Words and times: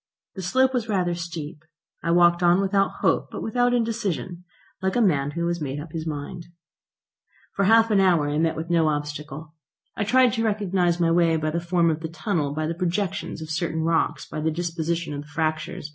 The 0.33 0.41
slope 0.41 0.73
was 0.73 0.89
rather 0.89 1.13
steep. 1.13 1.63
I 2.01 2.09
walked 2.09 2.41
on 2.41 2.59
without 2.59 3.01
hope 3.01 3.29
but 3.29 3.43
without 3.43 3.71
indecision, 3.71 4.45
like 4.81 4.95
a 4.95 4.99
man 4.99 5.29
who 5.37 5.45
has 5.47 5.61
made 5.61 5.79
up 5.79 5.91
his 5.91 6.07
mind. 6.07 6.47
For 7.53 7.65
half 7.65 7.91
an 7.91 7.99
hour 7.99 8.27
I 8.27 8.39
met 8.39 8.55
with 8.55 8.71
no 8.71 8.87
obstacle. 8.87 9.53
I 9.95 10.03
tried 10.03 10.33
to 10.33 10.43
recognise 10.43 10.99
my 10.99 11.11
way 11.11 11.37
by 11.37 11.51
the 11.51 11.59
form 11.61 11.91
of 11.91 11.99
the 11.99 12.09
tunnel, 12.09 12.51
by 12.51 12.65
the 12.65 12.73
projections 12.73 13.43
of 13.43 13.51
certain 13.51 13.83
rocks, 13.83 14.25
by 14.27 14.41
the 14.41 14.49
disposition 14.49 15.13
of 15.13 15.21
the 15.21 15.27
fractures. 15.27 15.89